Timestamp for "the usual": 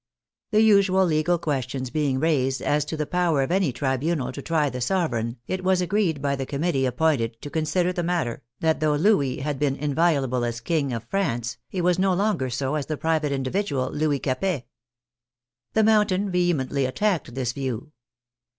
0.49-1.05